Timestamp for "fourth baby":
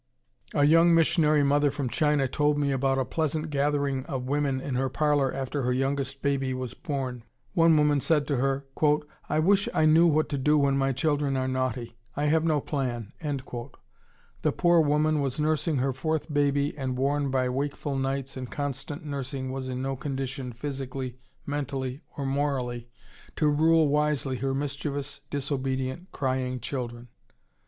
15.93-16.75